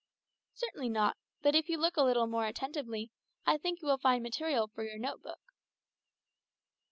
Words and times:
"Certainly 0.55 0.89
not; 0.89 1.15
but 1.43 1.53
if 1.53 1.69
you 1.69 1.77
look 1.77 1.95
a 1.95 2.01
little 2.01 2.25
more 2.25 2.47
attentively, 2.47 3.11
I 3.45 3.59
think 3.59 3.83
you 3.83 3.87
will 3.87 3.99
find 3.99 4.23
material 4.23 4.67
for 4.67 4.83
your 4.83 4.97
note 4.97 5.21
book." 5.21 5.53